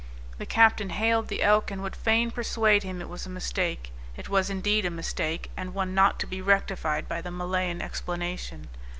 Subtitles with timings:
[0.39, 3.91] The captain hailed the Elk, and would fain persuade him it was a mistake.
[4.17, 8.69] It was indeed a mistake, and one not to be rectified by the Malayan explanation.